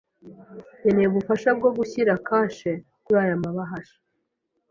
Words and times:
Nkeneye 0.79 1.07
ubufasha 1.09 1.49
bwo 1.57 1.69
gushyira 1.77 2.13
kashe 2.27 2.71
kuri 3.03 3.17
aya 3.25 3.35
mabahasha. 3.43 3.97